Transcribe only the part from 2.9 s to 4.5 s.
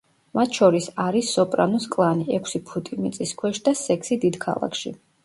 მიწის ქვეშ, და სექსი დიდ